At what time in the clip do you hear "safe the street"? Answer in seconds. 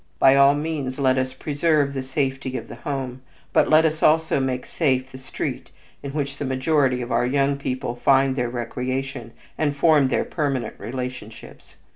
4.65-5.69